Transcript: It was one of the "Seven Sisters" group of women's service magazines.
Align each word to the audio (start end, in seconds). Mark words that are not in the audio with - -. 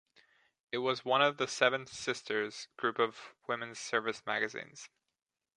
It 0.71 0.79
was 0.79 1.05
one 1.05 1.21
of 1.21 1.37
the 1.37 1.47
"Seven 1.47 1.85
Sisters" 1.85 2.69
group 2.75 2.97
of 2.97 3.35
women's 3.47 3.77
service 3.77 4.23
magazines. 4.25 4.89